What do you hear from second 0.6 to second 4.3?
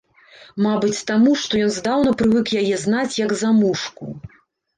Мабыць таму, што ён здаўна прывык яе знаць, як замужку.